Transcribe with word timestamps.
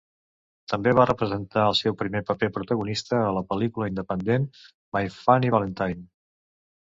També 0.71 0.93
va 0.99 1.03
representar 1.09 1.65
el 1.71 1.75
seu 1.79 1.95
primer 1.99 2.21
paper 2.29 2.49
protagonista 2.55 3.19
a 3.27 3.35
la 3.37 3.43
pel·lícula 3.51 3.91
independent 3.93 4.49
"My 4.97 5.13
Funny 5.19 5.55
Valentine". 5.59 6.05